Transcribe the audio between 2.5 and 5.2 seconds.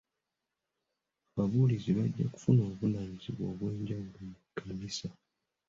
obuvunaanyizibwa obw'ejawulo mu kkanisa.